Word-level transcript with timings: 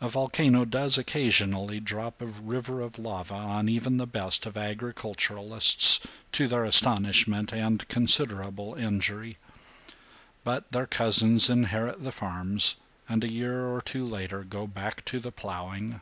A 0.00 0.06
volcano 0.08 0.64
does 0.64 0.96
occasionally 0.96 1.80
drop 1.80 2.22
a 2.22 2.26
river 2.26 2.80
of 2.82 3.00
lava 3.00 3.34
on 3.34 3.68
even 3.68 3.96
the 3.96 4.06
best 4.06 4.46
of 4.46 4.56
agriculturists, 4.56 5.98
to 6.30 6.46
their 6.46 6.62
astonishment 6.62 7.52
and 7.52 7.88
considerable 7.88 8.76
injury, 8.76 9.38
but 10.44 10.70
their 10.70 10.86
cousins 10.86 11.50
inherit 11.50 12.04
the 12.04 12.12
farms 12.12 12.76
and 13.08 13.24
a 13.24 13.28
year 13.32 13.66
or 13.66 13.80
two 13.80 14.06
later 14.06 14.44
go 14.44 14.68
back 14.68 15.04
to 15.06 15.18
the 15.18 15.32
plowing. 15.32 16.00